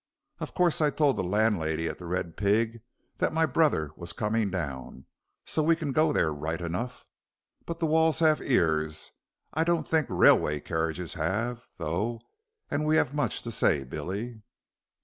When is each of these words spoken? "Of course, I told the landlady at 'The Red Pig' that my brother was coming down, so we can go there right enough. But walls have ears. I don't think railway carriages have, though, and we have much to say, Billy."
"Of 0.39 0.55
course, 0.55 0.81
I 0.81 0.89
told 0.89 1.15
the 1.15 1.23
landlady 1.23 1.87
at 1.87 1.99
'The 1.99 2.07
Red 2.07 2.35
Pig' 2.35 2.81
that 3.19 3.31
my 3.31 3.45
brother 3.45 3.91
was 3.95 4.13
coming 4.13 4.49
down, 4.49 5.05
so 5.45 5.61
we 5.61 5.75
can 5.75 5.91
go 5.91 6.11
there 6.11 6.33
right 6.33 6.59
enough. 6.59 7.05
But 7.67 7.79
walls 7.83 8.17
have 8.17 8.41
ears. 8.41 9.11
I 9.53 9.63
don't 9.63 9.87
think 9.87 10.07
railway 10.09 10.59
carriages 10.59 11.13
have, 11.13 11.67
though, 11.77 12.19
and 12.71 12.83
we 12.83 12.95
have 12.95 13.13
much 13.13 13.43
to 13.43 13.51
say, 13.51 13.83
Billy." 13.83 14.41